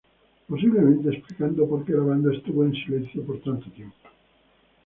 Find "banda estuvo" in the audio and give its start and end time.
2.01-2.63